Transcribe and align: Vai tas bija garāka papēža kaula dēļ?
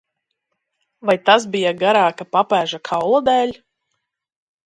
Vai 1.09 1.15
tas 1.29 1.45
bija 1.55 1.73
garāka 1.83 2.27
papēža 2.37 2.79
kaula 2.91 3.19
dēļ? 3.29 3.53